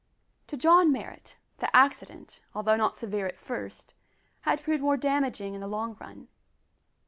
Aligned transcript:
To 0.47 0.57
John 0.57 0.91
Marrot, 0.91 1.37
the 1.59 1.75
accident 1.75 2.41
although 2.55 2.75
not 2.75 2.95
severe 2.95 3.27
at 3.27 3.37
first, 3.37 3.93
had 4.39 4.63
proved 4.63 4.81
more 4.81 4.97
damaging 4.97 5.53
in 5.53 5.61
the 5.61 5.67
long 5.67 5.95
run. 5.99 6.27